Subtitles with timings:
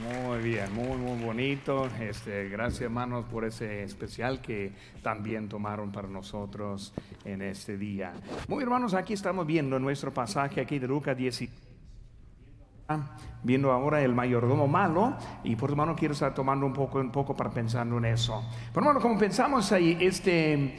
[0.00, 1.86] Muy bien, muy, muy bonito.
[2.00, 4.72] Este, gracias hermanos por ese especial que
[5.02, 8.12] también tomaron para nosotros en este día.
[8.48, 11.42] Muy hermanos, aquí estamos viendo nuestro pasaje aquí de Lucas 10
[13.42, 15.14] viendo ahora el mayordomo malo
[15.44, 18.44] y por hermano quiero estar tomando un poco, un poco para pensando en eso.
[18.72, 20.76] Pero hermano, como pensamos ahí este,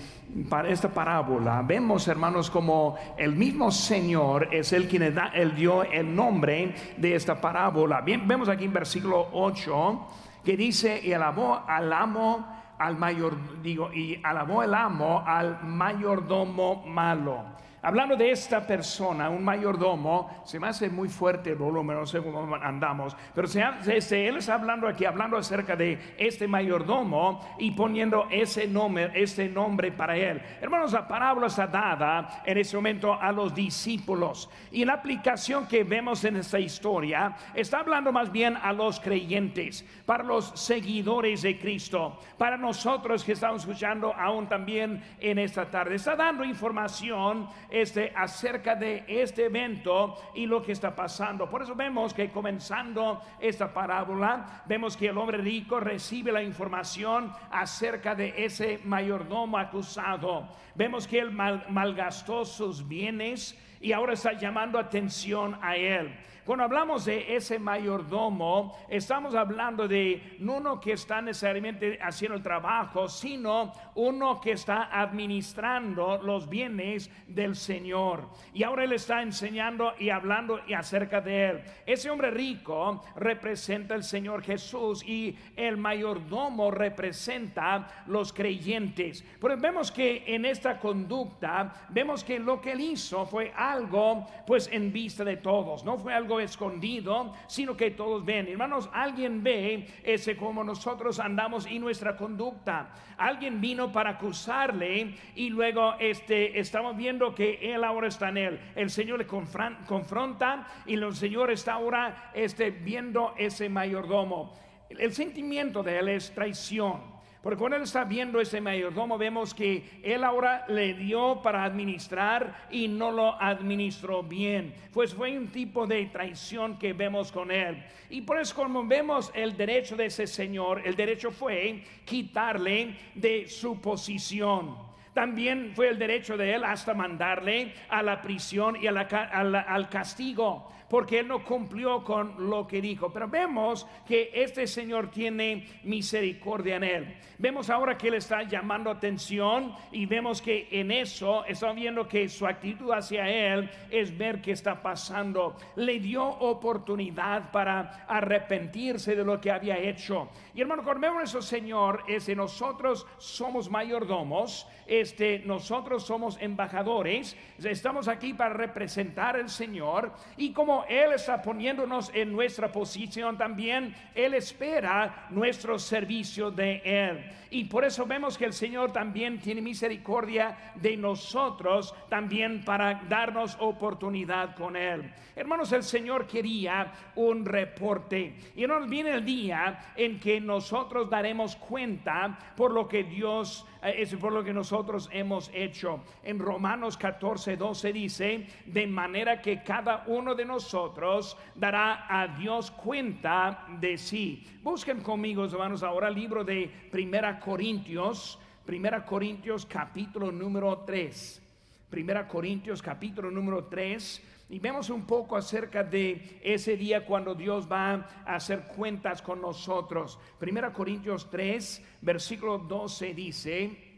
[0.49, 5.83] para esta parábola, vemos hermanos como el mismo Señor es el quien da, el dio
[5.83, 8.01] el nombre de esta parábola.
[8.01, 10.07] Bien, vemos aquí en versículo 8
[10.43, 12.47] que dice, y alabó al amo
[12.79, 17.43] al mayor, digo, y alabó el amo al mayordomo malo.
[17.83, 22.21] Hablando de esta persona, un mayordomo, se me hace muy fuerte el volumen, no sé
[22.21, 28.27] cómo andamos, pero se, él está hablando aquí, hablando acerca de este mayordomo y poniendo
[28.29, 30.39] ese nombre, ese nombre para él.
[30.61, 35.83] Hermanos, la parábola está dada en ese momento a los discípulos y la aplicación que
[35.83, 41.57] vemos en esta historia está hablando más bien a los creyentes, para los seguidores de
[41.57, 45.95] Cristo, para nosotros que estamos escuchando aún también en esta tarde.
[45.95, 51.49] Está dando información este, acerca de este evento y lo que está pasando.
[51.49, 57.31] Por eso vemos que comenzando esta parábola, vemos que el hombre rico recibe la información
[57.49, 60.49] acerca de ese mayordomo acusado.
[60.75, 66.13] Vemos que él malgastó sus bienes y ahora está llamando atención a él.
[66.45, 72.43] Cuando hablamos de ese mayordomo, estamos hablando de no uno que está necesariamente haciendo el
[72.43, 78.27] trabajo, sino uno que está administrando los bienes del Señor.
[78.53, 81.61] Y ahora él está enseñando y hablando y acerca de él.
[81.85, 89.23] Ese hombre rico representa el Señor Jesús y el mayordomo representa los creyentes.
[89.39, 94.69] Pero vemos que en esta conducta, vemos que lo que él hizo fue algo pues
[94.71, 98.47] en vista de todos, no fue algo escondido, sino que todos ven.
[98.47, 102.93] Hermanos, alguien ve ese como nosotros andamos y nuestra conducta.
[103.17, 108.59] Alguien vino para acusarle y luego este, estamos viendo que él ahora está en él.
[108.75, 114.53] El Señor le confronta y el Señor está ahora este, viendo ese mayordomo.
[114.89, 117.20] El sentimiento de él es traición.
[117.41, 122.67] Porque cuando él está viendo ese mayordomo, vemos que él ahora le dio para administrar
[122.69, 124.75] y no lo administró bien.
[124.93, 127.83] Pues fue un tipo de traición que vemos con él.
[128.11, 133.47] Y por eso como vemos el derecho de ese señor, el derecho fue quitarle de
[133.47, 134.77] su posición.
[135.13, 141.19] También fue el derecho de él hasta mandarle a la prisión y al castigo porque
[141.19, 143.13] él no cumplió con lo que dijo.
[143.13, 147.15] Pero vemos que este Señor tiene misericordia en él.
[147.37, 152.27] Vemos ahora que él está llamando atención y vemos que en eso estamos viendo que
[152.27, 155.55] su actitud hacia él es ver qué está pasando.
[155.77, 160.29] Le dio oportunidad para arrepentirse de lo que había hecho.
[160.53, 168.09] Y hermano, cuando eso, Señor, es que nosotros somos mayordomos, este, nosotros somos embajadores, estamos
[168.09, 174.33] aquí para representar al Señor y como él está poniéndonos en nuestra posición también, Él
[174.33, 177.31] espera nuestro servicio de Él.
[177.53, 183.57] Y por eso vemos que el Señor también tiene misericordia de nosotros, también para darnos
[183.59, 185.11] oportunidad con Él.
[185.35, 188.35] Hermanos, el Señor quería un reporte.
[188.55, 193.95] Y nos viene el día en que nosotros daremos cuenta por lo que Dios, eh,
[193.97, 196.05] es por lo que nosotros hemos hecho.
[196.23, 202.71] En Romanos 14, 12 dice, de manera que cada uno de nosotros dará a Dios
[202.71, 204.47] cuenta de sí.
[204.63, 211.41] Busquen conmigo, hermanos, ahora el libro de Primera Corintios, Primera Corintios capítulo número 3.
[211.89, 217.69] Primera Corintios capítulo número 3 y vemos un poco acerca de ese día cuando Dios
[217.69, 220.19] va a hacer cuentas con nosotros.
[220.39, 223.91] Primera Corintios 3, versículo 12 dice,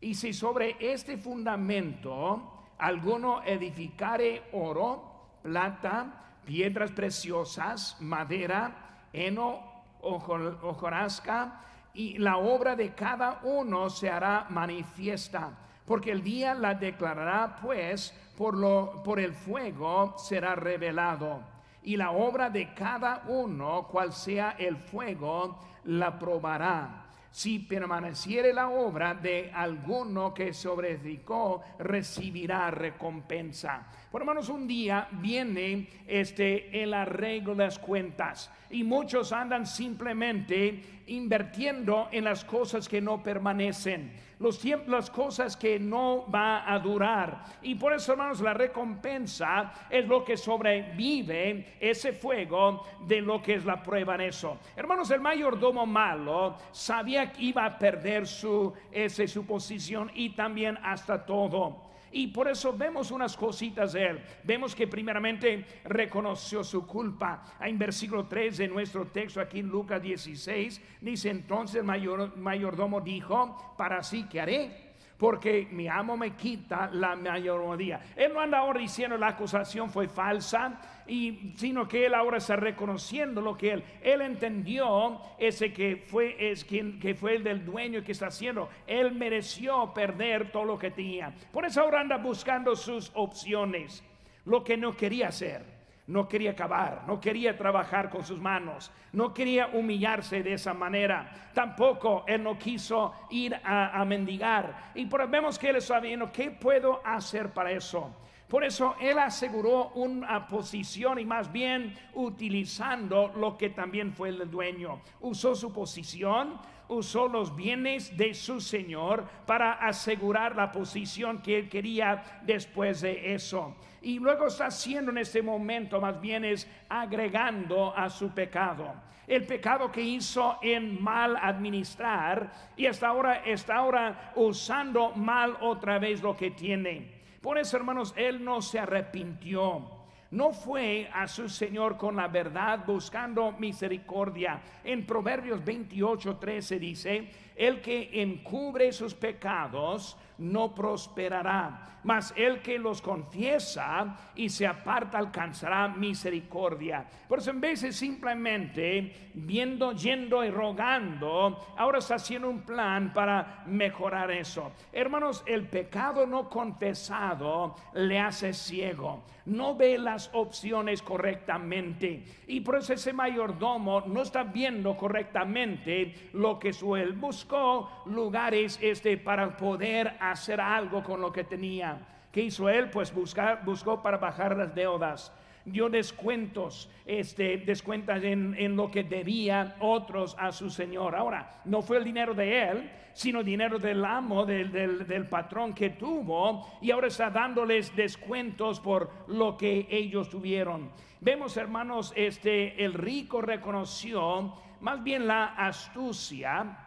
[0.00, 9.60] y si sobre este fundamento alguno edificare oro, plata, piedras preciosas, madera, heno,
[10.00, 11.60] hojarasca,
[11.94, 15.50] y la obra de cada uno se hará manifiesta,
[15.86, 21.40] porque el día la declarará, pues por, lo, por el fuego será revelado.
[21.82, 27.01] Y la obra de cada uno, cual sea el fuego, la probará
[27.32, 33.86] si permaneciere la obra de alguno que sobreedicó, recibirá recompensa.
[34.10, 41.02] Por hermanos, un día viene este el arreglo de las cuentas y muchos andan simplemente
[41.06, 44.12] invirtiendo en las cosas que no permanecen.
[44.42, 47.44] Los tiempos, las cosas que no va a durar.
[47.62, 53.54] Y por eso, hermanos, la recompensa es lo que sobrevive ese fuego de lo que
[53.54, 54.58] es la prueba en eso.
[54.76, 60.78] Hermanos, el mayordomo malo sabía que iba a perder su, ese, su posición y también
[60.82, 61.91] hasta todo.
[62.12, 64.22] Y por eso vemos unas cositas de él.
[64.44, 67.56] Vemos que primeramente reconoció su culpa.
[67.60, 73.00] En versículo 3 de nuestro texto aquí en Lucas 16 dice entonces el mayor, mayordomo
[73.00, 74.91] dijo, para sí que haré
[75.22, 78.00] porque mi amo me quita la mayoría.
[78.16, 82.56] Él no anda ahora diciendo la acusación fue falsa, y, sino que él ahora está
[82.56, 87.64] reconociendo lo que él, él entendió ese que fue, es quien, que fue el del
[87.64, 88.68] dueño que está haciendo.
[88.84, 91.32] Él mereció perder todo lo que tenía.
[91.52, 94.02] Por eso ahora anda buscando sus opciones,
[94.44, 95.81] lo que no quería hacer
[96.12, 101.50] no quería acabar, no quería trabajar con sus manos, no quería humillarse de esa manera.
[101.54, 104.92] Tampoco él no quiso ir a, mendigar.
[104.94, 108.14] Y por, vemos que él está viendo, ¿qué puedo hacer para eso?
[108.46, 114.50] Por eso él aseguró una posición y más bien utilizando lo que también fue el
[114.50, 115.00] dueño.
[115.22, 116.60] Usó su posición,
[116.92, 123.34] usó los bienes de su Señor para asegurar la posición que él quería después de
[123.34, 123.74] eso.
[124.02, 128.92] Y luego está haciendo en este momento, más bien es agregando a su pecado.
[129.26, 135.98] El pecado que hizo en mal administrar y hasta ahora está ahora usando mal otra
[135.98, 137.22] vez lo que tiene.
[137.40, 140.01] Por eso, hermanos, él no se arrepintió
[140.32, 144.60] no fue a su Señor con la verdad buscando misericordia.
[144.82, 152.78] En Proverbios 28, 13 dice, el que encubre sus pecados no prosperará, mas el que
[152.78, 157.06] los confiesa y se aparta alcanzará misericordia.
[157.28, 163.62] Por eso en de simplemente viendo, yendo y rogando, ahora está haciendo un plan para
[163.66, 164.72] mejorar eso.
[164.92, 172.76] Hermanos, el pecado no confesado le hace ciego, no ve las opciones correctamente y por
[172.76, 179.56] eso ese mayordomo no está viendo correctamente lo que su él buscó lugares este para
[179.56, 182.08] poder hacer algo con lo que tenía.
[182.30, 182.88] ¿Qué hizo él?
[182.88, 185.32] Pues buscar, buscó para bajar las deudas.
[185.64, 191.14] Dio descuentos, este, descuentas en, en, lo que debía otros a su señor.
[191.14, 195.74] Ahora, no fue el dinero de él, sino dinero del amo, del, del, del patrón
[195.74, 200.90] que tuvo, y ahora está dándoles descuentos por lo que ellos tuvieron.
[201.20, 206.82] Vemos, hermanos, este, el rico reconoció más bien la astucia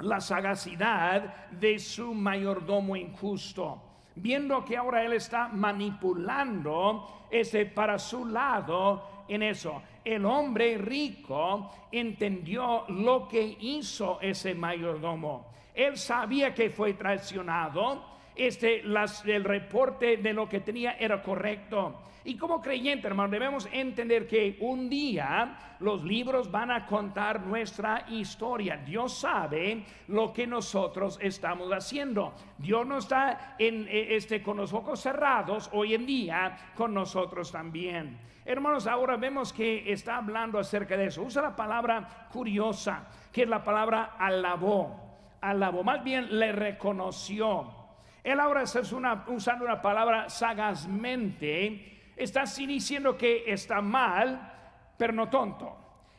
[0.00, 3.93] la sagacidad de su mayordomo injusto.
[4.16, 9.82] Viendo que ahora él está manipulando ese para su lado en eso.
[10.04, 15.46] El hombre rico entendió lo que hizo ese mayordomo.
[15.74, 22.00] Él sabía que fue traicionado, este, el reporte de lo que tenía era correcto.
[22.26, 28.06] Y como creyente, hermano, debemos entender que un día los libros van a contar nuestra
[28.08, 28.78] historia.
[28.78, 32.32] Dios sabe lo que nosotros estamos haciendo.
[32.56, 37.52] Dios no está en, e, este, con los ojos cerrados hoy en día, con nosotros
[37.52, 38.18] también.
[38.46, 41.22] Hermanos, ahora vemos que está hablando acerca de eso.
[41.22, 45.02] Usa la palabra curiosa, que es la palabra alabó.
[45.42, 47.83] Alabó, más bien le reconoció
[48.24, 48.80] él ahora está
[49.28, 54.52] usando una palabra sagazmente, está diciendo que está mal,
[54.96, 55.76] pero no tonto.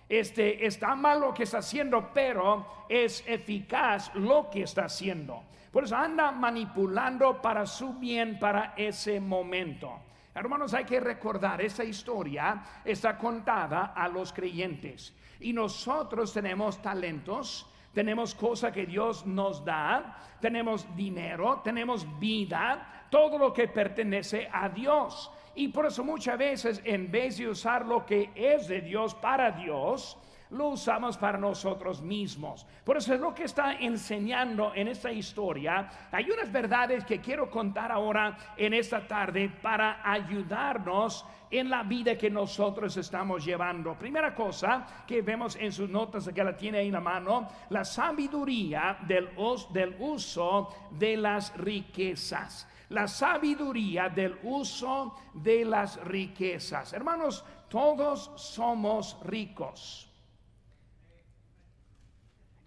[0.08, 5.44] Este está mal lo que está haciendo, pero es eficaz lo que está haciendo.
[5.72, 10.00] Por eso anda manipulando para su bien para ese momento.
[10.36, 15.16] Hermanos, hay que recordar, esa historia está contada a los creyentes.
[15.40, 23.38] Y nosotros tenemos talentos, tenemos cosas que Dios nos da, tenemos dinero, tenemos vida, todo
[23.38, 25.32] lo que pertenece a Dios.
[25.56, 29.50] Y por eso muchas veces en vez de usar lo que es de Dios para
[29.52, 30.18] Dios,
[30.50, 32.68] lo usamos para nosotros mismos.
[32.84, 35.90] Por eso es lo que está enseñando en esta historia.
[36.12, 42.18] Hay unas verdades que quiero contar ahora en esta tarde para ayudarnos en la vida
[42.18, 43.94] que nosotros estamos llevando.
[43.96, 47.86] Primera cosa que vemos en sus notas, que la tiene ahí en la mano, la
[47.86, 49.30] sabiduría del,
[49.72, 56.94] del uso de las riquezas la sabiduría del uso de las riquezas.
[56.94, 60.08] Hermanos, todos somos ricos.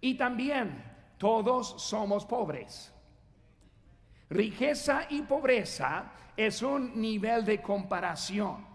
[0.01, 0.83] Y también
[1.17, 2.93] todos somos pobres.
[4.29, 8.68] Riqueza y pobreza es un nivel de comparación.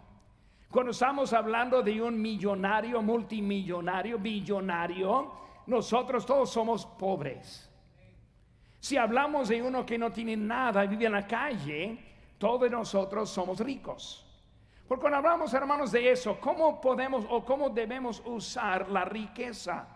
[0.75, 5.31] Cuando estamos hablando de un millonario, multimillonario, billonario,
[5.69, 7.71] nosotros todos somos pobres.
[8.81, 11.97] Si hablamos de uno que no tiene nada y vive en la calle,
[12.39, 14.27] todos nosotros somos ricos.
[14.89, 19.87] Porque cuando hablamos, hermanos, de eso, ¿cómo podemos o cómo debemos usar la riqueza?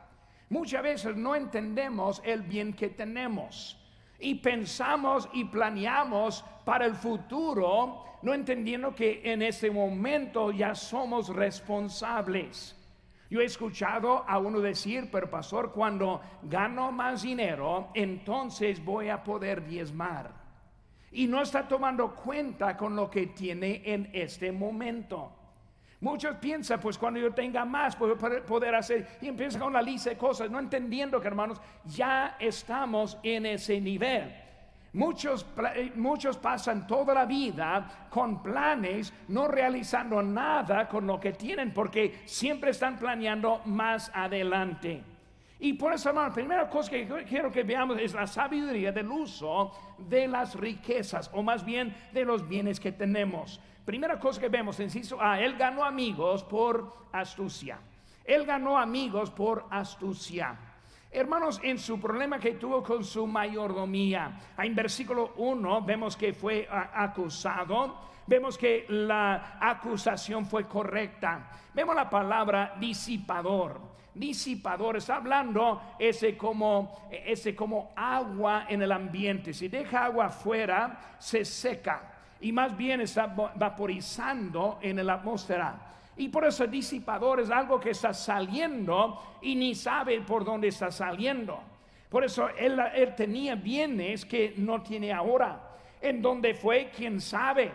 [0.49, 3.78] Muchas veces no entendemos el bien que tenemos
[4.19, 11.29] y pensamos y planeamos para el futuro, no entendiendo que en ese momento ya somos
[11.29, 12.75] responsables.
[13.31, 19.23] Yo he escuchado a uno decir, pero pastor, cuando gano más dinero, entonces voy a
[19.23, 20.33] poder diezmar.
[21.13, 25.38] Y no está tomando cuenta con lo que tiene en este momento.
[26.01, 30.11] Muchos piensan, pues cuando yo tenga más, puedo poder hacer, y empieza con la lista
[30.11, 34.33] de cosas, no entendiendo que hermanos, ya estamos en ese nivel.
[34.93, 41.33] Muchos, eh, muchos pasan toda la vida con planes, no realizando nada con lo que
[41.33, 45.03] tienen, porque siempre están planeando más adelante.
[45.61, 49.09] Y por eso, hermano, la primera cosa que quiero que veamos es la sabiduría del
[49.09, 53.61] uso de las riquezas, o más bien de los bienes que tenemos.
[53.89, 57.79] Primera cosa que vemos, inciso A, él ganó amigos por astucia.
[58.23, 60.55] Él ganó amigos por astucia.
[61.11, 66.69] Hermanos, en su problema que tuvo con su mayordomía, en versículo 1 vemos que fue
[66.71, 71.49] acusado, vemos que la acusación fue correcta.
[71.73, 73.81] Vemos la palabra disipador.
[74.13, 79.55] Disipador está hablando ese como, ese como agua en el ambiente.
[79.55, 85.89] Si deja agua afuera, se seca y más bien está vaporizando en la atmósfera.
[86.17, 90.69] Y por eso el disipador es algo que está saliendo y ni sabe por dónde
[90.69, 91.61] está saliendo.
[92.09, 92.81] Por eso él,
[93.17, 95.61] tenía bienes que no tiene ahora.
[96.01, 97.71] En dónde fue, quién sabe.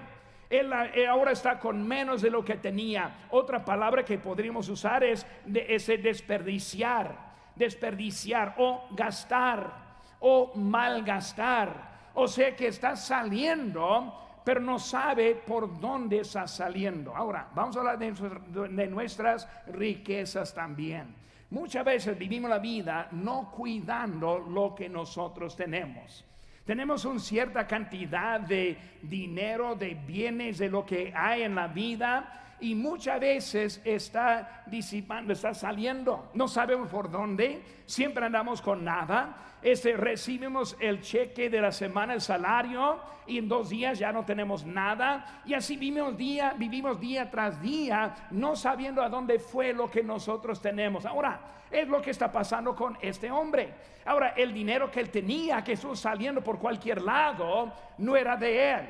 [0.49, 0.71] Él,
[1.07, 3.27] ahora está con menos de lo que tenía.
[3.29, 7.15] Otra palabra que podríamos usar es de ese desperdiciar,
[7.55, 9.71] desperdiciar o gastar
[10.19, 11.93] o malgastar.
[12.15, 17.15] O sea que está saliendo pero no sabe por dónde está saliendo.
[17.15, 21.15] Ahora, vamos a hablar de, nuestras riquezas también.
[21.49, 26.25] Muchas veces vivimos la vida no cuidando lo que nosotros tenemos.
[26.65, 32.42] Tenemos una cierta cantidad de dinero, de bienes, de lo que hay en la vida
[32.63, 36.29] y muchas veces está disipando, está saliendo.
[36.33, 39.57] No sabemos por dónde, siempre andamos con nada.
[39.61, 44.23] Este, recibimos el cheque de la semana, el salario, y en dos días ya no
[44.23, 45.41] tenemos nada.
[45.45, 50.01] Y así vivimos día, vivimos día tras día, no sabiendo a dónde fue lo que
[50.01, 51.05] nosotros tenemos.
[51.05, 53.73] Ahora, es lo que está pasando con este hombre.
[54.05, 58.71] Ahora, el dinero que él tenía, que estuvo saliendo por cualquier lado, no era de
[58.71, 58.87] él.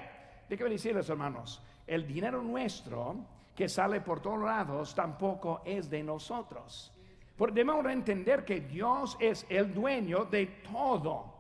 [0.48, 6.92] qué decirles, hermanos, el dinero nuestro que sale por todos lados tampoco es de nosotros.
[7.38, 11.34] Porque debemos entender que Dios es el dueño de todo.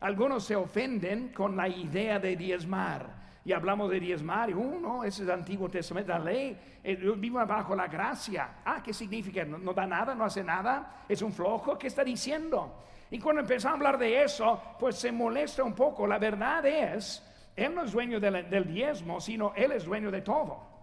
[0.00, 3.24] Algunos se ofenden con la idea de diezmar.
[3.44, 7.44] Y hablamos de diezmar, y uno, ese es el Antiguo Testamento, la ley, eh, vive
[7.44, 8.60] bajo la gracia.
[8.64, 9.44] Ah, ¿qué significa?
[9.44, 10.14] ¿No, da nada?
[10.14, 11.04] ¿No hace nada?
[11.06, 11.76] ¿Es un flojo?
[11.76, 12.84] ¿Qué está diciendo?
[13.10, 16.06] Y cuando empezamos a hablar de eso, pues se molesta un poco.
[16.06, 17.22] La verdad es,
[17.54, 20.73] Él no es dueño del diezmo, sino Él es dueño de todo.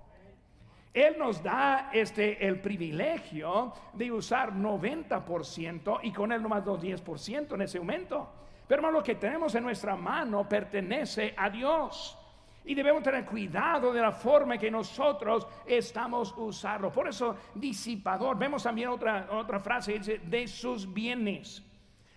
[0.93, 7.53] Él nos da este, el privilegio de usar 90% y con él nomás los 10%
[7.53, 8.29] en ese momento.
[8.67, 12.17] Pero hermano, lo que tenemos en nuestra mano pertenece a Dios.
[12.63, 16.91] Y debemos tener cuidado de la forma que nosotros estamos usando.
[16.91, 18.38] Por eso, disipador.
[18.38, 21.63] Vemos también otra, otra frase, dice, de sus bienes.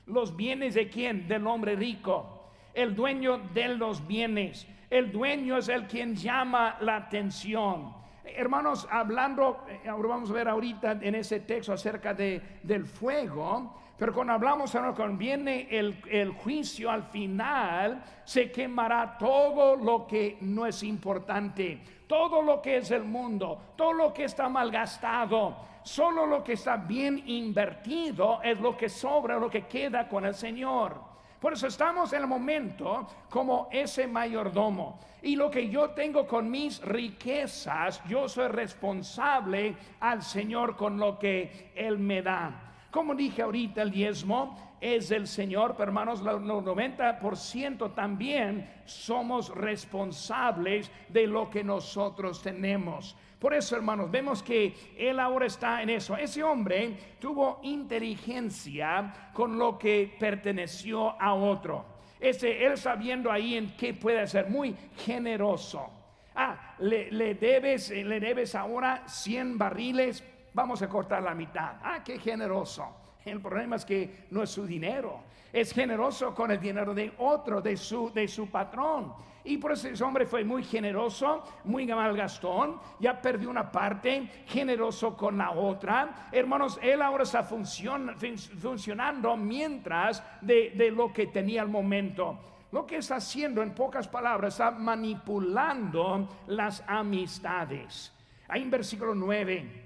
[0.06, 1.26] ¿Los bienes de quién?
[1.26, 2.50] Del hombre rico.
[2.74, 4.66] El dueño de los bienes.
[4.90, 8.03] El dueño es el quien llama la atención.
[8.24, 14.14] Hermanos, hablando, eh, vamos a ver ahorita en ese texto acerca de, del fuego, pero
[14.14, 20.66] cuando hablamos, cuando viene el, el, juicio al final, se quemará todo lo que no
[20.66, 26.42] es importante, todo lo que es el mundo, todo lo que está malgastado, solo lo
[26.42, 31.13] que está bien invertido es lo que sobra, lo que queda con el Señor.
[31.44, 34.98] Por eso estamos en el momento como ese mayordomo.
[35.20, 41.18] Y lo que yo tengo con mis riquezas, yo soy responsable al Señor con lo
[41.18, 42.86] que Él me da.
[42.90, 50.90] Como dije ahorita, el diezmo es del Señor, pero hermanos, el 90% también somos responsables
[51.10, 53.18] de lo que nosotros tenemos.
[53.44, 56.16] Por eso, hermanos, vemos que él ahora está en eso.
[56.16, 61.84] Ese hombre tuvo inteligencia con lo que perteneció a otro.
[62.18, 65.90] Ese, él sabiendo ahí en qué puede hacer, muy generoso.
[66.34, 70.24] Ah, le, le, debes, le debes ahora 100 barriles,
[70.54, 71.74] vamos a cortar la mitad.
[71.82, 72.96] Ah, qué generoso.
[73.26, 75.20] El problema es que no es su dinero.
[75.54, 79.14] Es generoso con el dinero de otro, de su, de su patrón.
[79.44, 82.80] Y por eso ese hombre fue muy generoso, muy malgastón.
[82.98, 86.28] Ya perdió una parte, generoso con la otra.
[86.32, 92.36] Hermanos, él ahora está funcionando mientras de, de lo que tenía al momento.
[92.72, 98.12] Lo que está haciendo, en pocas palabras, está manipulando las amistades.
[98.48, 99.84] Ahí en versículo 9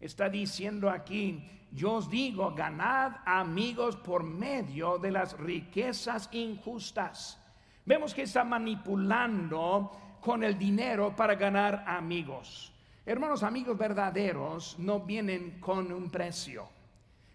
[0.00, 7.38] está diciendo aquí, yo os digo, ganad amigos por medio de las riquezas injustas.
[7.84, 9.90] Vemos que está manipulando
[10.20, 12.72] con el dinero para ganar amigos.
[13.04, 16.66] Hermanos, amigos verdaderos no vienen con un precio,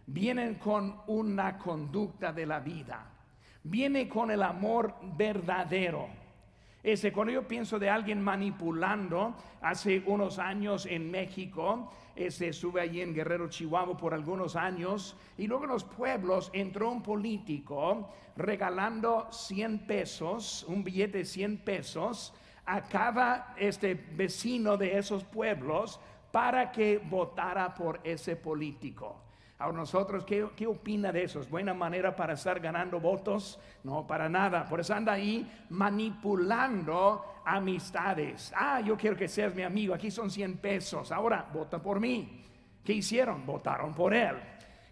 [0.07, 3.19] vienen con una conducta de la vida
[3.63, 6.07] viene con el amor verdadero.
[6.81, 13.01] Ese, cuando yo pienso de alguien manipulando, hace unos años en México, ese, estuve allí
[13.01, 19.27] en Guerrero, Chihuahua por algunos años, y luego en los pueblos entró un político regalando
[19.29, 22.33] 100 pesos, un billete de 100 pesos,
[22.65, 25.99] a cada este, vecino de esos pueblos
[26.31, 29.17] para que votara por ese político.
[29.59, 31.41] Ahora nosotros, ¿qué, ¿qué, opina de eso?
[31.41, 33.59] ¿Es buena manera para estar ganando votos?
[33.83, 34.65] No, para nada.
[34.65, 38.53] Por eso anda ahí manipulando amistades.
[38.55, 39.93] Ah, yo quiero que seas mi amigo.
[39.93, 41.11] Aquí son 100 pesos.
[41.11, 42.45] Ahora, vota por mí.
[42.85, 43.45] ¿Qué hicieron?
[43.45, 44.37] Votaron por él.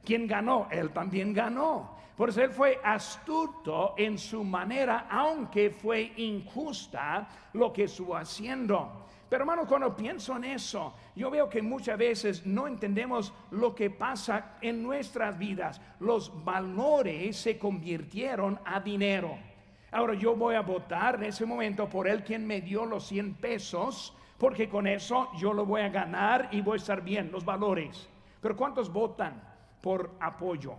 [0.04, 0.68] ¿Quién ganó?
[0.70, 1.96] Él también ganó.
[2.18, 9.06] Por eso él fue astuto en su manera, aunque fue injusta lo que estuvo haciendo.
[9.30, 13.90] Pero hermano, cuando pienso en eso, yo veo que muchas veces no entendemos lo que
[13.90, 15.82] pasa en nuestras vidas.
[16.00, 19.38] Los valores se convirtieron a dinero.
[19.92, 23.36] Ahora yo voy a votar en ese momento por el quien me dio los 100
[23.36, 27.44] pesos, porque con eso yo lo voy a ganar y voy a estar bien, los
[27.44, 28.08] valores.
[28.42, 29.42] Pero ¿cuántos votan
[29.82, 30.76] por apoyo,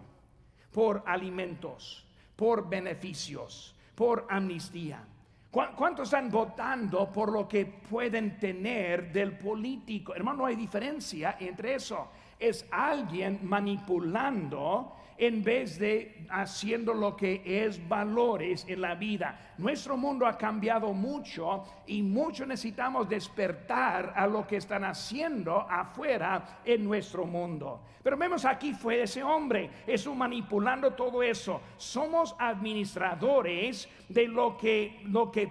[0.72, 5.04] por alimentos, por beneficios, por amnistía?
[5.50, 10.14] ¿Cuántos están votando por lo que pueden tener del político?
[10.14, 12.08] Hermano, no hay diferencia entre eso.
[12.38, 19.54] Es alguien manipulando en vez de haciendo lo que es valores en la vida.
[19.58, 26.60] Nuestro mundo ha cambiado mucho y mucho necesitamos despertar a lo que están haciendo afuera
[26.64, 27.80] en nuestro mundo.
[28.02, 31.60] Pero vemos aquí fue ese hombre, eso manipulando todo eso.
[31.76, 35.48] Somos administradores de lo que lo que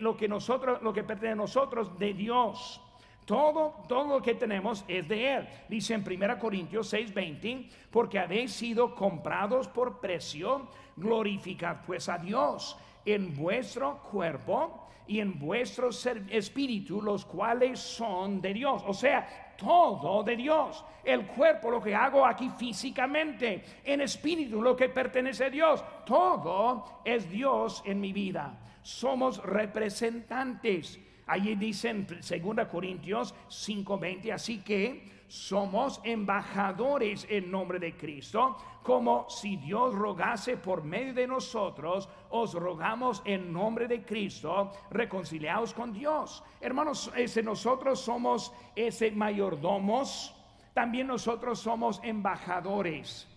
[0.00, 2.82] lo que nosotros lo que pertenece a nosotros de Dios.
[3.30, 5.48] Todo, todo lo que tenemos es de Él.
[5.68, 10.66] Dice en 1 Corintios 6:20, porque habéis sido comprados por precio,
[10.96, 18.52] glorificad pues a Dios en vuestro cuerpo y en vuestro espíritu, los cuales son de
[18.52, 18.82] Dios.
[18.84, 20.84] O sea, todo de Dios.
[21.04, 25.84] El cuerpo, lo que hago aquí físicamente, en espíritu, lo que pertenece a Dios.
[26.04, 28.58] Todo es Dios en mi vida.
[28.82, 30.98] Somos representantes
[31.30, 39.56] Allí dicen 2 Corintios 5:20, así que somos embajadores en nombre de Cristo, como si
[39.56, 46.42] Dios rogase por medio de nosotros, os rogamos en nombre de Cristo, reconciliados con Dios.
[46.60, 50.34] Hermanos, ese nosotros somos ese mayordomos,
[50.74, 53.28] también nosotros somos embajadores.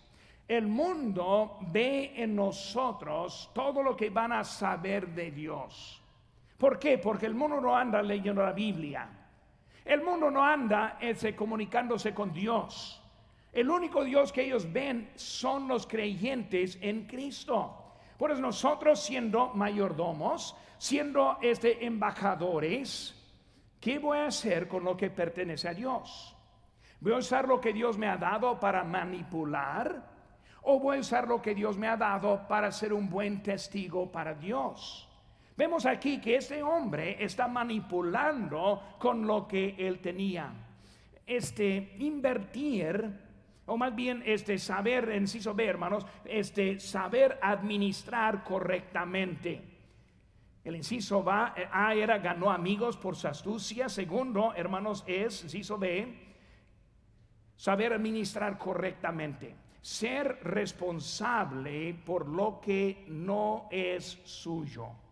[0.48, 6.03] El mundo ve en nosotros todo lo que van a saber de Dios.
[6.64, 6.96] ¿Por qué?
[6.96, 9.06] Porque el mundo no anda leyendo la Biblia.
[9.84, 13.02] El mundo no anda ese, comunicándose con Dios.
[13.52, 17.96] El único Dios que ellos ven son los creyentes en Cristo.
[18.16, 23.14] Por eso nosotros siendo mayordomos, siendo este embajadores,
[23.78, 26.34] ¿qué voy a hacer con lo que pertenece a Dios?
[26.98, 30.02] ¿Voy a usar lo que Dios me ha dado para manipular?
[30.62, 34.10] ¿O voy a usar lo que Dios me ha dado para ser un buen testigo
[34.10, 35.10] para Dios?
[35.56, 40.52] Vemos aquí que este hombre está manipulando con lo que él tenía.
[41.26, 43.24] Este invertir
[43.66, 49.62] o más bien este saber, inciso B, hermanos, este saber administrar correctamente.
[50.64, 53.88] El inciso va, A era ganó amigos por su astucia.
[53.88, 56.14] Segundo, hermanos, es, inciso B,
[57.56, 59.54] saber administrar correctamente.
[59.80, 65.03] Ser responsable por lo que no es suyo.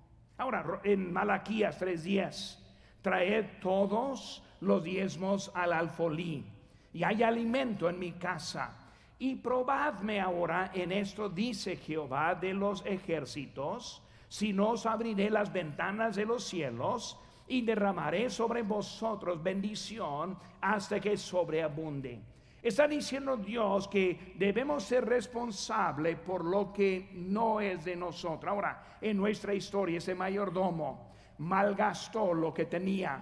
[0.42, 2.58] Ahora, en Malaquías 3:10,
[3.00, 6.44] traed todos los diezmos al alfolí,
[6.92, 8.76] y hay alimento en mi casa.
[9.20, 15.52] Y probadme ahora en esto, dice Jehová de los ejércitos, si no os abriré las
[15.52, 22.20] ventanas de los cielos y derramaré sobre vosotros bendición hasta que sobreabunde.
[22.62, 28.52] Está diciendo Dios que debemos ser responsables por lo que no es de nosotros.
[28.52, 33.20] Ahora, en nuestra historia, ese mayordomo malgastó lo que tenía.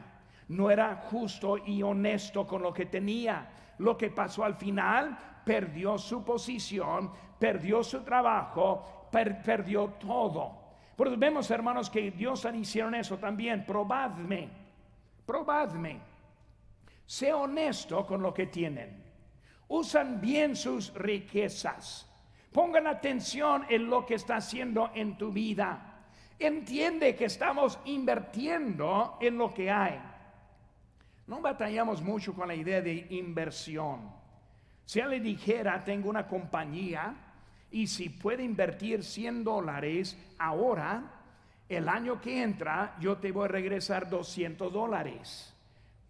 [0.48, 3.50] No era justo y honesto con lo que tenía.
[3.78, 10.60] Lo que pasó al final, perdió su posición, perdió su trabajo, perdió todo.
[10.94, 13.64] Por eso vemos, hermanos, que Dios hicieron eso también.
[13.64, 14.50] Probadme,
[15.24, 15.98] probadme.
[17.06, 19.09] Sé honesto con lo que tienen
[19.70, 22.06] usan bien sus riquezas.
[22.52, 26.02] Pongan atención en lo que está haciendo en tu vida.
[26.38, 30.00] Entiende que estamos invirtiendo en lo que hay.
[31.26, 34.10] No batallamos mucho con la idea de inversión.
[34.84, 37.14] Si él le dijera, tengo una compañía
[37.70, 41.04] y si puede invertir 100 dólares ahora,
[41.68, 45.54] el año que entra yo te voy a regresar 200 dólares.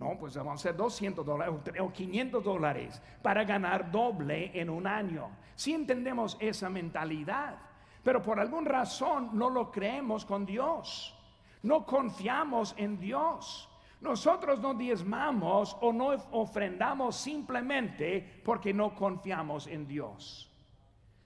[0.01, 4.87] No, pues vamos a hacer 200 dólares o 500 dólares para ganar doble en un
[4.87, 5.29] año.
[5.55, 7.59] Si entendemos esa mentalidad,
[8.03, 11.15] pero por alguna razón no lo creemos con Dios.
[11.63, 13.69] No confiamos en Dios.
[14.01, 20.51] Nosotros no diezmamos o no ofrendamos simplemente porque no confiamos en Dios.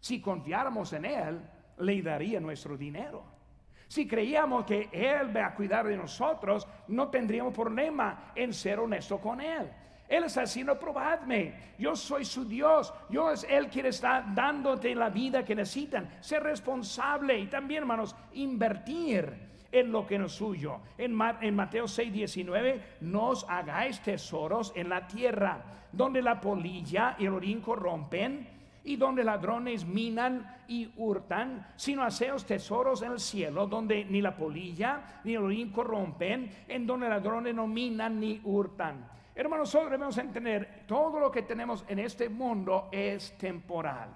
[0.00, 3.33] Si confiáramos en Él, le daría nuestro dinero.
[3.94, 9.20] Si creíamos que Él va a cuidar de nosotros, no tendríamos problema en ser honesto
[9.20, 9.70] con Él.
[10.08, 15.10] Él está diciendo, probadme, yo soy su Dios, yo es Él quien está dándote la
[15.10, 16.10] vida que necesitan.
[16.20, 19.32] Ser responsable y también, hermanos, invertir
[19.70, 20.80] en lo que no es suyo.
[20.98, 27.26] En, en Mateo 6, 19, nos hagáis tesoros en la tierra, donde la polilla y
[27.26, 28.53] el orín corrompen
[28.84, 34.36] y donde ladrones minan y hurtan, sino haceos tesoros en el cielo, donde ni la
[34.36, 39.08] polilla ni el orín corrompen, en donde ladrones no minan ni hurtan.
[39.34, 44.10] Hermanos, nosotros debemos entender, todo lo que tenemos en este mundo es temporal.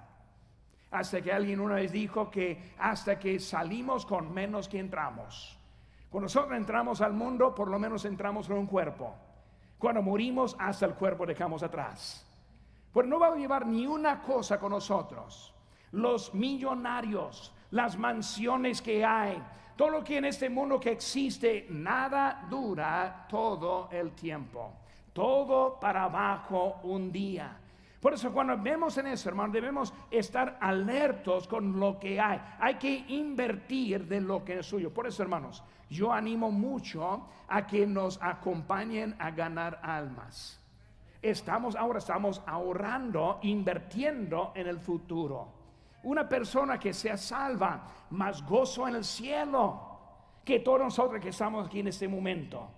[0.91, 5.57] Hasta que alguien una vez dijo que hasta que salimos con menos que entramos.
[6.09, 9.13] Cuando nosotros entramos al mundo, por lo menos entramos con un cuerpo.
[9.77, 12.28] Cuando morimos, hasta el cuerpo dejamos atrás.
[12.91, 15.53] Pues no va a llevar ni una cosa con nosotros.
[15.91, 19.41] Los millonarios, las mansiones que hay,
[19.75, 24.73] todo lo que en este mundo que existe, nada dura todo el tiempo.
[25.13, 27.57] Todo para abajo un día.
[28.01, 32.39] Por eso cuando vemos en eso, hermano, debemos estar alertos con lo que hay.
[32.59, 34.93] Hay que invertir de lo que es suyo.
[34.93, 40.59] Por eso, hermanos, yo animo mucho a que nos acompañen a ganar almas.
[41.21, 45.47] Estamos ahora estamos ahorrando, invirtiendo en el futuro.
[46.03, 49.87] Una persona que sea salva, más gozo en el cielo
[50.45, 52.69] que todos nosotros que estamos aquí en este momento.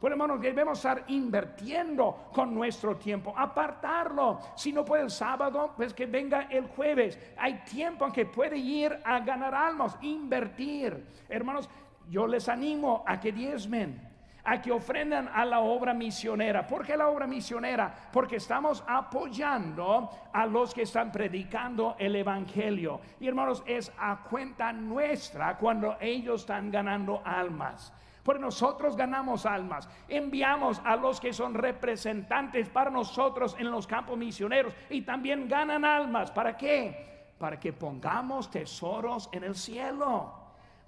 [0.00, 4.40] Por hermanos, debemos estar invirtiendo con nuestro tiempo, apartarlo.
[4.56, 7.18] Si no puede el sábado, pues que venga el jueves.
[7.36, 11.06] Hay tiempo en que puede ir a ganar almas, invertir.
[11.28, 11.68] Hermanos,
[12.08, 14.09] yo les animo a que diezmen
[14.44, 16.66] a que ofrendan a la obra misionera.
[16.66, 17.92] ¿Por qué la obra misionera?
[18.12, 23.00] Porque estamos apoyando a los que están predicando el Evangelio.
[23.20, 27.92] Y hermanos, es a cuenta nuestra cuando ellos están ganando almas.
[28.22, 34.18] Porque nosotros ganamos almas, enviamos a los que son representantes para nosotros en los campos
[34.18, 36.30] misioneros y también ganan almas.
[36.30, 37.32] ¿Para qué?
[37.38, 40.39] Para que pongamos tesoros en el cielo.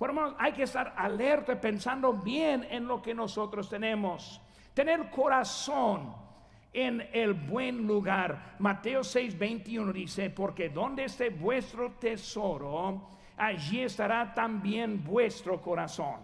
[0.04, 4.40] Hermanos, hay que estar alerta pensando bien en lo que nosotros tenemos.
[4.74, 6.14] Tener corazón
[6.72, 8.56] en el buen lugar.
[8.58, 16.20] Mateo 6, 21 dice, porque donde esté vuestro tesoro, allí estará también vuestro corazón.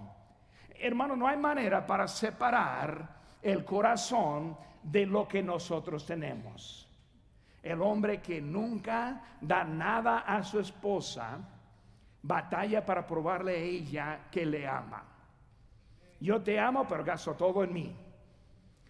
[0.80, 6.88] Hermano, no hay manera para separar el corazón de lo que nosotros tenemos.
[7.62, 11.38] El hombre que nunca da nada a su esposa,
[12.22, 15.04] batalla para probarle a ella que le ama.
[16.20, 17.96] Yo te amo, pero gasto todo en mí.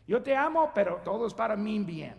[0.07, 2.15] Yo te amo, pero todo es para mí bien.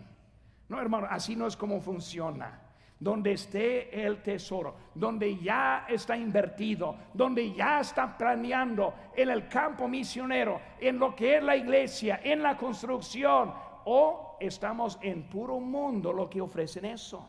[0.68, 2.60] No, hermano, así no es como funciona.
[3.00, 9.88] Donde esté el tesoro, donde ya está invertido, donde ya está planeando en el campo
[9.88, 13.52] misionero, en lo que es la iglesia, en la construcción,
[13.86, 17.26] o estamos en puro mundo lo que ofrecen eso.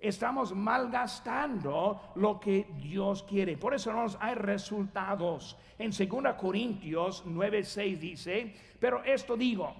[0.00, 3.56] Estamos malgastando lo que Dios quiere.
[3.56, 5.56] Por eso, hermanos, hay resultados.
[5.76, 9.74] En 2 Corintios 9:6 dice, pero esto digo,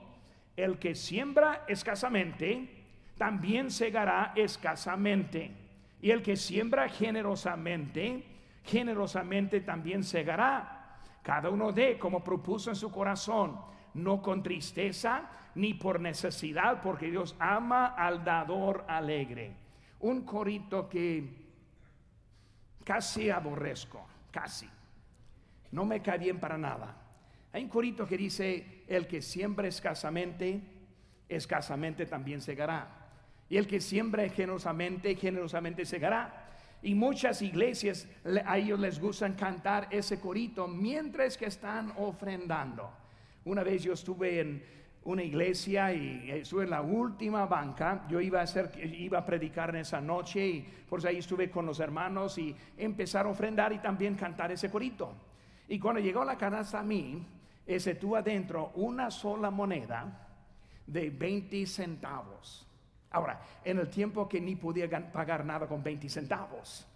[0.56, 2.78] el que siembra escasamente,
[3.16, 5.52] también segará escasamente.
[6.00, 8.24] Y el que siembra generosamente,
[8.64, 10.98] generosamente también segará.
[11.22, 13.60] Cada uno de como propuso en su corazón,
[13.94, 19.67] no con tristeza ni por necesidad, porque Dios ama al dador alegre.
[20.00, 21.48] Un corito que
[22.84, 24.68] casi aborrezco, casi.
[25.72, 26.96] No me cae bien para nada.
[27.52, 30.60] Hay un corito que dice, el que siembra escasamente,
[31.28, 33.10] escasamente también segará.
[33.48, 36.46] Y el que siembra generosamente, generosamente segará.
[36.82, 38.06] Y muchas iglesias
[38.44, 42.90] a ellos les gustan cantar ese corito mientras que están ofrendando.
[43.44, 48.04] Una vez yo estuve en una iglesia y estuve en la última banca.
[48.08, 51.66] Yo iba a hacer, iba a predicar en esa noche y por ahí estuve con
[51.66, 55.12] los hermanos y empezar a ofrendar y también cantar ese corito.
[55.68, 57.26] Y cuando llegó la canasta a mí,
[57.66, 60.26] ese tú adentro una sola moneda
[60.86, 62.66] de 20 centavos.
[63.10, 66.86] Ahora, en el tiempo que ni podía pagar nada con 20 centavos.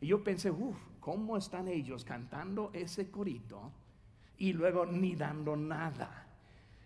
[0.00, 3.70] Y yo pensé, uff, ¿cómo están ellos cantando ese corito
[4.38, 6.21] y luego ni dando nada?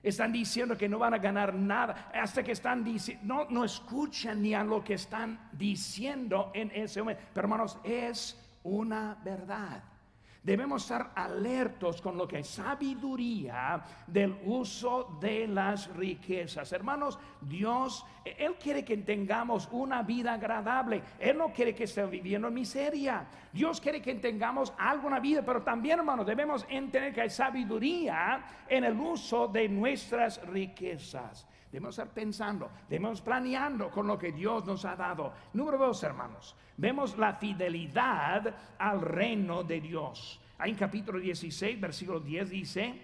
[0.06, 4.40] Están diciendo que no van a ganar nada hasta que están diciendo, no, no escuchan
[4.40, 7.22] ni a lo que están diciendo en ese momento.
[7.34, 9.82] Pero hermanos, es una verdad.
[10.46, 16.70] Debemos estar alertos con lo que es sabiduría del uso de las riquezas.
[16.70, 21.02] Hermanos, Dios, Él quiere que tengamos una vida agradable.
[21.18, 23.26] Él no quiere que estemos viviendo en miseria.
[23.52, 28.84] Dios quiere que tengamos alguna vida, pero también, hermanos, debemos entender que hay sabiduría en
[28.84, 31.44] el uso de nuestras riquezas.
[31.70, 35.32] Debemos estar pensando, debemos planeando con lo que Dios nos ha dado.
[35.52, 40.40] Número dos, hermanos, vemos la fidelidad al reino de Dios.
[40.58, 43.00] Ahí en capítulo 16, versículo 10 dice,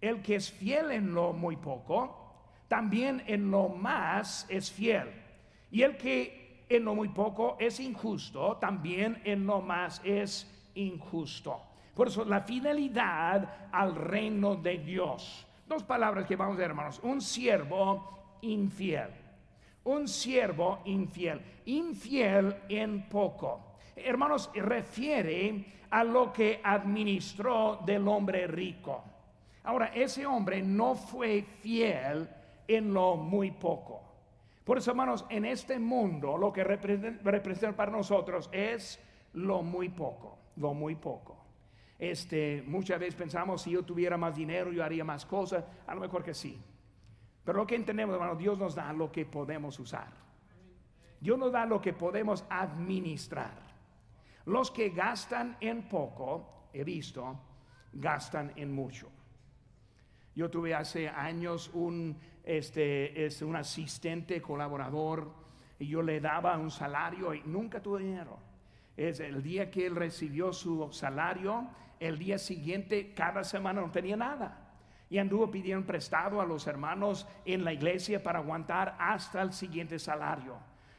[0.00, 2.28] el que es fiel en lo muy poco,
[2.68, 5.10] también en lo más es fiel.
[5.70, 11.60] Y el que en lo muy poco es injusto, también en lo más es injusto.
[11.94, 15.47] Por eso la fidelidad al reino de Dios.
[15.68, 16.98] Dos palabras que vamos a ver, hermanos.
[17.02, 19.10] Un siervo infiel.
[19.84, 21.40] Un siervo infiel.
[21.66, 23.74] Infiel en poco.
[23.94, 29.04] Hermanos, refiere a lo que administró del hombre rico.
[29.64, 32.26] Ahora, ese hombre no fue fiel
[32.66, 34.02] en lo muy poco.
[34.64, 38.98] Por eso, hermanos, en este mundo lo que representa para nosotros es
[39.34, 41.36] lo muy poco, lo muy poco.
[41.98, 45.64] Este, muchas veces pensamos, si yo tuviera más dinero, yo haría más cosas.
[45.86, 46.60] A lo mejor que sí.
[47.44, 50.08] Pero lo que entendemos, hermano, Dios nos da lo que podemos usar.
[51.20, 53.66] Dios nos da lo que podemos administrar.
[54.46, 57.38] Los que gastan en poco, he visto,
[57.92, 59.10] gastan en mucho.
[60.36, 65.32] Yo tuve hace años un, este, es un asistente colaborador
[65.80, 68.48] y yo le daba un salario y nunca tuve dinero
[68.98, 71.68] es el día que él recibió su salario,
[72.00, 74.64] el día siguiente, cada semana no tenía nada.
[75.10, 79.98] Y anduvo pidiendo prestado a los hermanos en la iglesia para aguantar hasta el siguiente
[79.98, 80.56] salario.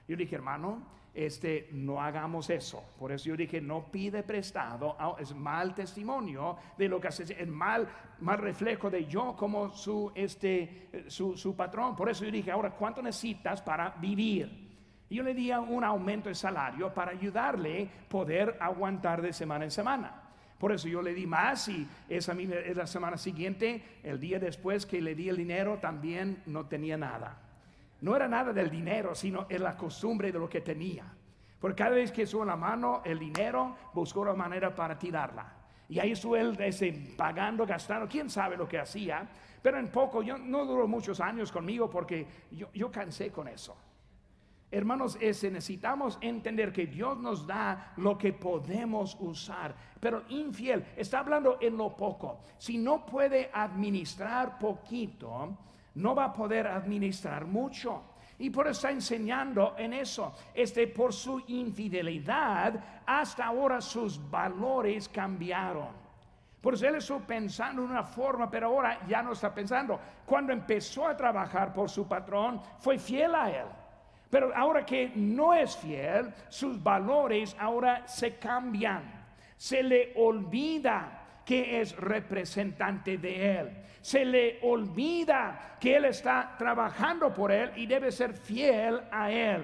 [0.07, 0.83] Yo dije, hermano,
[1.13, 2.83] este, no hagamos eso.
[2.97, 4.95] Por eso yo dije, no pide prestado.
[5.19, 7.87] Es mal testimonio de lo que hace, es mal,
[8.19, 11.95] mal reflejo de yo como su, este, su, patrón.
[11.95, 14.69] Por eso yo dije, ahora, ¿cuánto necesitas para vivir?
[15.09, 20.18] Yo le di un aumento de salario para ayudarle poder aguantar de semana en semana.
[20.59, 25.01] Por eso yo le di más y esa la semana siguiente, el día después que
[25.01, 27.39] le di el dinero, también no tenía nada.
[28.01, 31.05] No era nada del dinero, sino en la costumbre de lo que tenía.
[31.61, 35.53] Porque cada vez que subo la mano el dinero, buscó una manera para tirarla.
[35.87, 39.27] Y ahí estuvo ese, pagando, gastando, quién sabe lo que hacía.
[39.61, 43.77] Pero en poco, yo, no duró muchos años conmigo porque yo, yo cansé con eso.
[44.71, 51.19] Hermanos, ese necesitamos entender que Dios nos da lo que podemos usar, pero infiel está
[51.19, 52.41] hablando en lo poco.
[52.59, 55.57] Si no puede administrar poquito,
[55.95, 58.03] no va a poder administrar mucho.
[58.37, 60.33] Y por eso está enseñando en eso.
[60.53, 65.89] Este por su infidelidad, hasta ahora sus valores cambiaron.
[66.61, 69.99] Por eso él estuvo pensando en una forma, pero ahora ya no está pensando.
[70.25, 73.65] Cuando empezó a trabajar por su patrón, fue fiel a él.
[74.29, 79.03] Pero ahora que no es fiel, sus valores ahora se cambian.
[79.57, 83.69] Se le olvida que es representante de Él.
[84.01, 89.63] Se le olvida que Él está trabajando por Él y debe ser fiel a Él.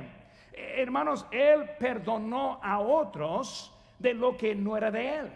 [0.52, 5.32] Hermanos, Él perdonó a otros de lo que no era de Él.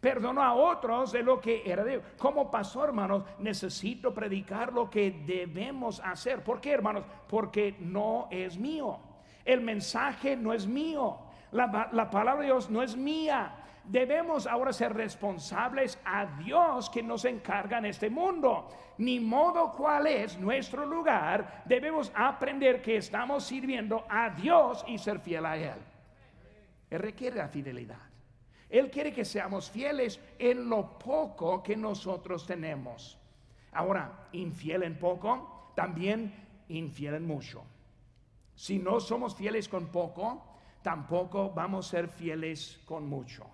[0.00, 2.04] Perdonó a otros de lo que era de Dios.
[2.18, 6.44] Como pastor, hermanos, necesito predicar lo que debemos hacer.
[6.44, 7.04] ¿Por qué, hermanos?
[7.26, 9.00] Porque no es mío.
[9.44, 11.18] El mensaje no es mío.
[11.50, 13.56] La, la palabra de Dios no es mía.
[13.82, 18.68] Debemos ahora ser responsables a Dios que nos encarga en este mundo.
[18.98, 25.18] Ni modo cuál es nuestro lugar, debemos aprender que estamos sirviendo a Dios y ser
[25.20, 25.78] fiel a Él.
[26.90, 28.07] Él requiere la fidelidad.
[28.68, 33.18] Él quiere que seamos fieles en lo poco que nosotros tenemos.
[33.72, 36.34] Ahora, infiel en poco, también
[36.68, 37.64] infiel en mucho.
[38.54, 40.44] Si no somos fieles con poco,
[40.82, 43.46] tampoco vamos a ser fieles con mucho.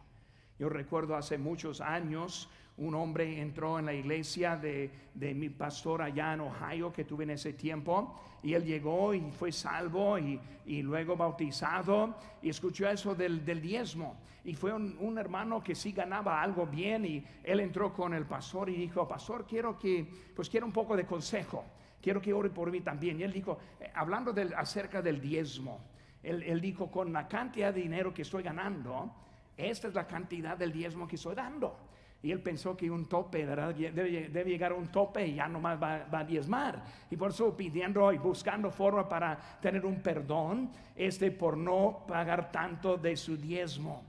[0.59, 6.33] Yo recuerdo hace muchos años un hombre entró en la iglesia de, mi pastor allá
[6.33, 10.41] en Ohio que tuve en ese tiempo y él llegó y fue salvo y,
[10.83, 16.67] luego bautizado y escuchó eso del, diezmo y fue un, hermano que sí ganaba algo
[16.67, 20.73] bien y él entró con el pastor y dijo, pastor, quiero que, pues quiero un
[20.73, 21.65] poco de consejo,
[22.03, 23.19] quiero que ore por mí también.
[23.21, 25.81] Y él dijo, eh, hablando acerca del diezmo,
[26.23, 29.15] él, él dijo, con la cantidad de dinero que estoy ganando,
[29.57, 31.79] esta es la cantidad del diezmo que estoy dando.
[32.25, 36.07] Y él pensó que un tope, Debe, llegar a un tope y ya nomás va,
[36.07, 36.83] va, a diezmar.
[37.11, 42.51] Y por eso pidiendo y buscando forma para tener un perdón, este por no pagar
[42.51, 44.03] tanto de su diezmo.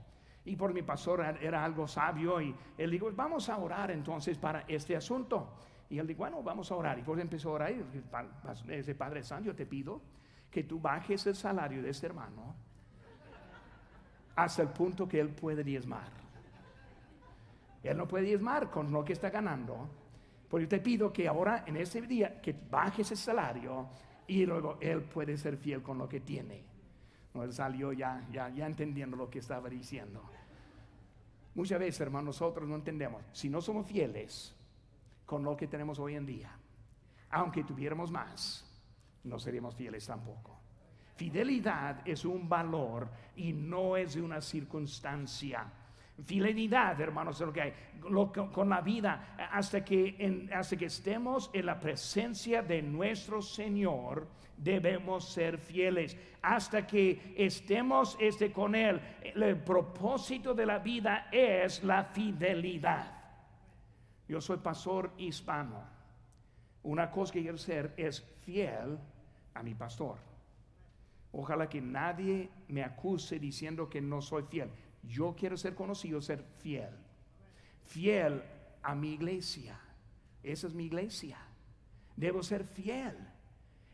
[0.46, 4.64] Y por mi pastor era algo sabio y él dijo, vamos a orar entonces para
[4.66, 5.52] este asunto.
[5.90, 6.98] Y él dijo, bueno, vamos a orar.
[6.98, 10.00] Y por eso empezó a orar y ese Padre Santo, yo te pido
[10.50, 12.56] que tú bajes el salario de este hermano
[14.36, 16.25] hasta el punto que él puede diezmar.
[17.86, 19.88] Él no puede diezmar con lo que está ganando.
[20.48, 23.88] Por te pido que ahora, en ese día, que baje ese salario
[24.26, 26.64] y luego Él puede ser fiel con lo que tiene.
[27.34, 30.22] No, él salió ya, ya, ya entendiendo lo que estaba diciendo.
[31.54, 33.22] Muchas veces, hermanos, nosotros no entendemos.
[33.32, 34.54] Si no somos fieles
[35.26, 36.56] con lo que tenemos hoy en día,
[37.30, 38.64] aunque tuviéramos más,
[39.24, 40.58] no seríamos fieles tampoco.
[41.16, 45.70] Fidelidad es un valor y no es una circunstancia.
[46.24, 47.74] Fidelidad, hermanos, lo que hay,
[48.52, 54.26] con la vida, hasta que, hasta que estemos en la presencia de nuestro Señor,
[54.56, 56.16] debemos ser fieles.
[56.42, 63.12] Hasta que estemos este, con Él, el propósito de la vida es la fidelidad.
[64.28, 65.84] Yo soy pastor hispano.
[66.82, 68.98] Una cosa que quiero ser es fiel
[69.54, 70.18] a mi pastor.
[71.32, 74.70] Ojalá que nadie me acuse diciendo que no soy fiel.
[75.06, 76.90] Yo quiero ser conocido, ser fiel.
[77.84, 78.42] Fiel
[78.82, 79.78] a mi iglesia.
[80.42, 81.38] Esa es mi iglesia.
[82.16, 83.16] Debo ser fiel.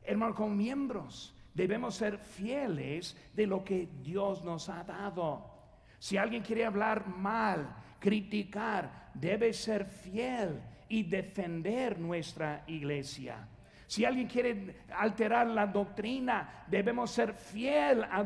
[0.02, 5.50] Hermano, con miembros debemos ser fieles de lo que Dios nos ha dado.
[5.98, 13.48] Si alguien quiere hablar mal, criticar, debe ser fiel y defender nuestra iglesia.
[13.92, 18.24] Si alguien quiere alterar la doctrina, debemos ser fiel a,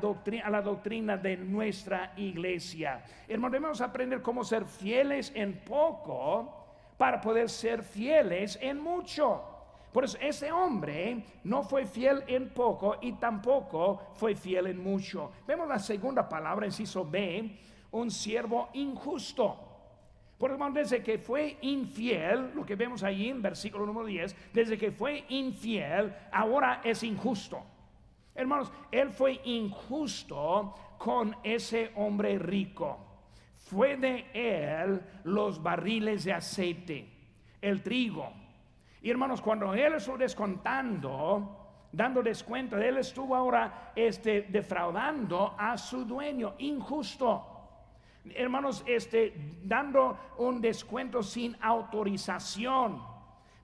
[0.48, 3.02] la doctrina de nuestra iglesia.
[3.26, 9.42] Hermano, debemos aprender cómo ser fieles en poco para poder ser fieles en mucho.
[9.92, 15.32] Por eso ese hombre no fue fiel en poco y tampoco fue fiel en mucho.
[15.48, 17.58] Vemos la segunda palabra, inciso B,
[17.90, 19.65] un siervo injusto.
[20.38, 24.76] Por hermano, desde que fue infiel, lo que vemos ahí en versículo número 10, desde
[24.76, 27.62] que fue infiel, ahora es injusto.
[28.34, 32.98] Hermanos, él fue injusto con ese hombre rico.
[33.56, 37.08] Fue de él los barriles de aceite,
[37.62, 38.30] el trigo.
[39.00, 46.04] Y hermanos, cuando él estuvo descontando, dando descuento, él estuvo ahora este, defraudando a su
[46.04, 47.55] dueño, injusto
[48.34, 53.02] hermanos, este, dando un descuento sin autorización.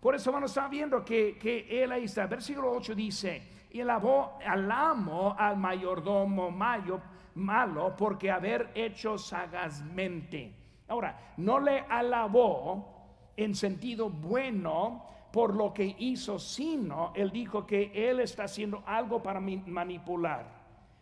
[0.01, 2.27] Por eso, hermanos, está viendo que, que él ahí está.
[2.27, 7.01] Versículo 8 dice, y alabó al amo al mayordomo mayo,
[7.35, 10.55] malo porque haber hecho sagazmente.
[10.89, 17.91] Ahora, no le alabó en sentido bueno por lo que hizo, sino él dijo que
[17.95, 20.45] él está haciendo algo para manipular.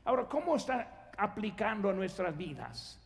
[0.05, 2.97] Ahora, ¿cómo está aplicando a nuestras vidas?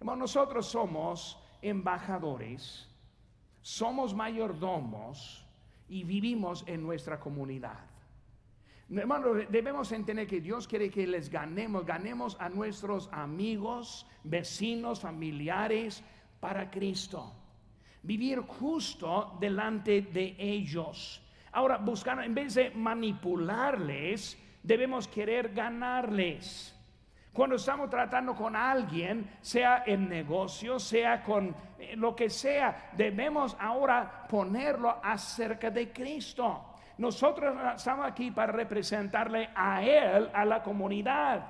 [0.00, 2.88] Nosotros somos embajadores,
[3.62, 5.46] somos mayordomos
[5.88, 7.80] y vivimos en nuestra comunidad.
[8.88, 16.04] Hermano, debemos entender que Dios quiere que les ganemos, ganemos a nuestros amigos, vecinos, familiares
[16.38, 17.32] para Cristo.
[18.02, 21.20] Vivir justo delante de ellos.
[21.50, 26.75] Ahora, buscar, en vez de manipularles, debemos querer ganarles.
[27.36, 33.54] Cuando estamos tratando con alguien, sea en negocio, sea con eh, lo que sea, debemos
[33.60, 36.64] ahora ponerlo acerca de Cristo.
[36.96, 41.46] Nosotros estamos aquí para representarle a Él, a la comunidad.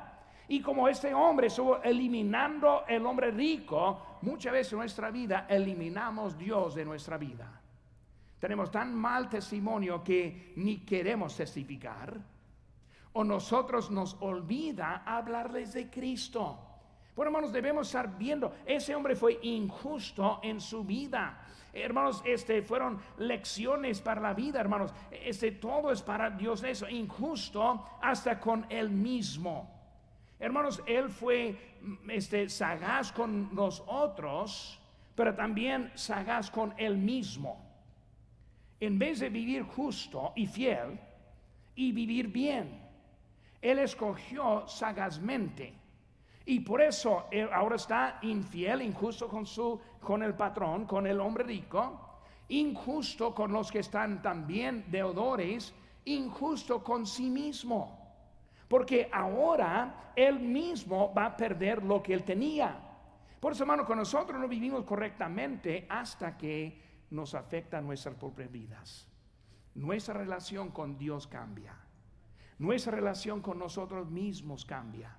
[0.49, 6.37] Y como este hombre estuvo eliminando el hombre rico, muchas veces en nuestra vida eliminamos
[6.37, 7.61] Dios de nuestra vida.
[8.41, 12.36] Tenemos tan mal testimonio que ni queremos testificar.
[13.17, 16.59] O nosotros nos olvida hablarles de Cristo.
[17.15, 21.41] Bueno, hermanos, debemos estar viendo, ese hombre fue injusto en su vida.
[21.73, 24.93] Hermanos, este fueron lecciones para la vida, hermanos.
[25.11, 29.67] Este todo es para Dios eso, injusto hasta con él mismo.
[30.39, 31.57] Hermanos, él fue
[32.09, 34.79] este sagaz con los otros,
[35.15, 37.65] pero también sagaz con él mismo.
[38.79, 41.01] En vez de vivir justo y fiel
[41.75, 42.86] y vivir bien,
[43.71, 45.75] él escogió sagazmente
[46.45, 51.43] y por eso ahora está infiel, injusto con su con el patrón, con el hombre
[51.43, 58.01] rico, injusto con los que están también deudores, injusto con sí mismo.
[58.69, 62.79] Porque ahora él mismo va a perder lo que él tenía.
[63.41, 69.09] Por eso, hermano, con nosotros no vivimos correctamente hasta que nos afecta nuestras propias vidas.
[69.75, 71.86] Nuestra relación con Dios cambia.
[72.59, 75.17] Nuestra relación con nosotros mismos cambia.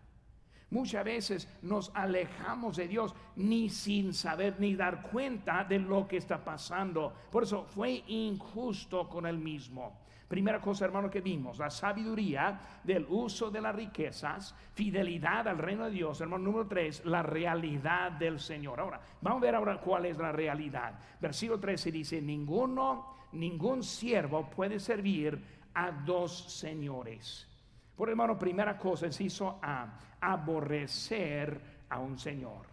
[0.70, 6.18] Muchas veces nos alejamos de Dios ni sin saber ni dar cuenta de lo que
[6.18, 7.14] está pasando.
[7.32, 10.00] Por eso fue injusto con él mismo.
[10.28, 15.86] Primera cosa, hermano, que vimos, la sabiduría del uso de las riquezas, fidelidad al reino
[15.86, 16.20] de Dios.
[16.20, 18.82] Hermano, número tres, la realidad del Señor.
[18.82, 21.00] Ahora, vamos a ver ahora cuál es la realidad.
[21.22, 25.42] Versículo 13 dice, ninguno, ningún siervo puede servir
[25.78, 27.48] a dos señores
[27.98, 31.60] por hermano, primera cosa, hizo a aborrecer
[31.90, 32.68] a un señor.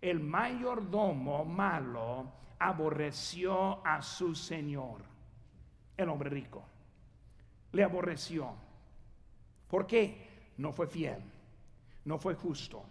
[0.00, 5.02] El mayordomo malo aborreció a su señor,
[5.96, 6.64] el hombre rico.
[7.70, 8.52] Le aborreció.
[9.68, 10.26] ¿Por qué?
[10.56, 11.22] No fue fiel,
[12.04, 12.82] no fue justo,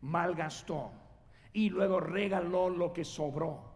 [0.00, 0.90] malgastó
[1.52, 3.67] y luego regaló lo que sobró.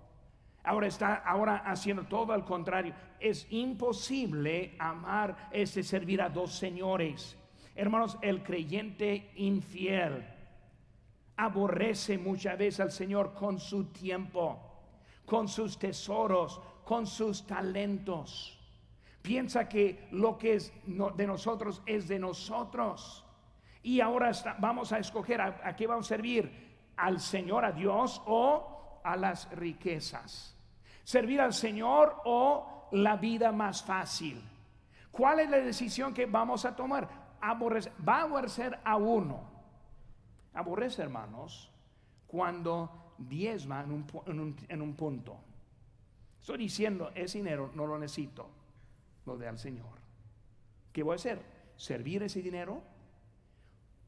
[0.65, 2.95] Ahora está ahora haciendo todo al contrario.
[3.19, 7.37] Es imposible amar, este servir a dos señores.
[7.75, 10.25] Hermanos, el creyente infiel
[11.37, 14.61] aborrece muchas veces al Señor con su tiempo,
[15.25, 18.59] con sus tesoros, con sus talentos.
[19.21, 20.73] Piensa que lo que es
[21.17, 23.25] de nosotros es de nosotros.
[23.83, 28.23] Y ahora vamos a escoger a, a qué vamos a servir, al Señor, a Dios
[28.27, 28.72] o
[29.05, 30.53] a las riquezas
[31.05, 34.43] servir al Señor o la vida más fácil.
[35.11, 37.37] ¿Cuál es la decisión que vamos a tomar?
[37.41, 39.51] Aborrecer, va a aborrecer a uno.
[40.55, 41.71] Aborrece, hermanos,
[42.27, 45.37] cuando diezma en un, en un punto.
[46.41, 48.49] Estoy diciendo, ese dinero no lo necesito,
[49.27, 50.01] lo de al Señor.
[50.93, 51.43] ¿Qué voy a hacer?
[51.77, 52.83] ¿Servir ese dinero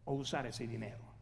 [0.04, 1.13] o usar ese dinero?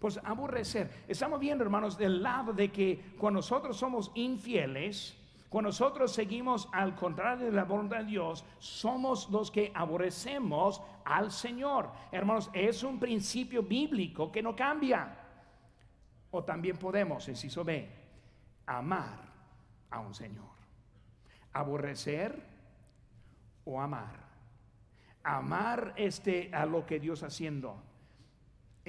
[0.00, 1.04] Pues aborrecer.
[1.06, 5.14] Estamos viendo, hermanos, del lado de que cuando nosotros somos infieles,
[5.50, 11.30] cuando nosotros seguimos al contrario de la voluntad de Dios, somos los que aborrecemos al
[11.30, 11.90] Señor.
[12.10, 15.18] Hermanos, es un principio bíblico que no cambia.
[16.30, 17.86] O también podemos, inciso B,
[18.64, 19.18] amar
[19.90, 20.48] a un Señor.
[21.52, 22.42] Aborrecer
[23.66, 24.30] o amar.
[25.24, 27.90] Amar este a lo que Dios haciendo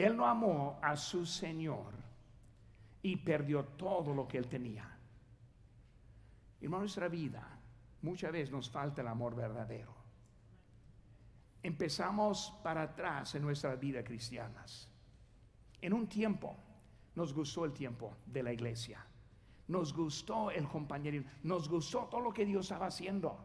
[0.02, 1.94] él no amó a su Señor
[3.02, 4.98] y perdió todo lo que él tenía.
[6.62, 7.60] En nuestra vida
[8.02, 9.94] muchas veces nos falta el amor verdadero.
[11.64, 14.90] Empezamos para atrás en nuestras vidas cristianas.
[15.82, 16.56] En un tiempo
[17.16, 19.06] nos gustó el tiempo de la iglesia.
[19.68, 21.30] Nos gustó el compañerismo.
[21.44, 23.38] Nos gustó todo lo que Dios estaba haciendo.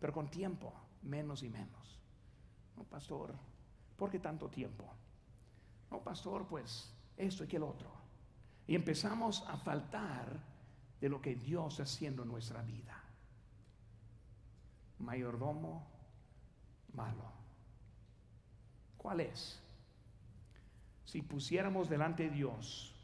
[0.00, 0.72] Pero con tiempo,
[1.02, 2.00] menos y menos.
[2.76, 3.34] No, pastor,
[3.96, 4.84] ¿por qué tanto tiempo?
[5.92, 7.90] No, pastor, pues esto y que el otro.
[8.66, 10.40] Y empezamos a faltar
[10.98, 12.98] de lo que Dios está haciendo en nuestra vida.
[15.00, 15.86] Mayordomo
[16.94, 17.30] malo.
[18.96, 19.60] ¿Cuál es?
[21.04, 22.94] Si pusiéramos delante de Dios,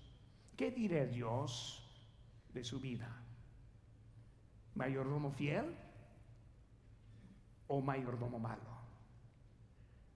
[0.56, 1.86] ¿qué diría Dios
[2.54, 3.14] de su vida?
[4.76, 5.76] ¿Mayordomo fiel
[7.66, 8.78] o mayordomo malo?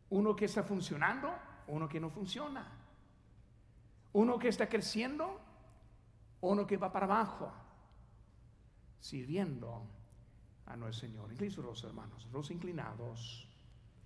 [0.08, 2.66] ¿Uno que está funcionando uno que no funciona.
[4.12, 5.40] Uno que está creciendo,
[6.40, 7.50] uno que va para abajo,
[9.00, 9.86] sirviendo
[10.66, 11.32] a nuestro Señor.
[11.32, 13.48] Incluso los hermanos, los inclinados.